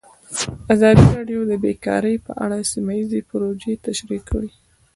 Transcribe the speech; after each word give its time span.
ازادي 0.73 1.05
راډیو 1.17 1.41
د 1.49 1.53
بیکاري 1.63 2.15
په 2.25 2.31
اړه 2.43 2.57
سیمه 2.71 2.93
ییزې 2.97 3.21
پروژې 3.29 3.73
تشریح 3.85 4.21
کړې. 4.29 4.51